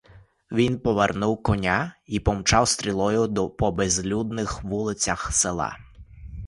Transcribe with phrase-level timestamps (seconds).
[0.51, 5.77] Він повернув коня й помчав стрілою по безлюдних вулицях села.